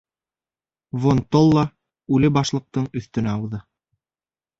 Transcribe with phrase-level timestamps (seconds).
[1.03, 1.65] Вон-толла
[2.17, 3.61] үле башлыҡтың өҫтөнә ауҙы.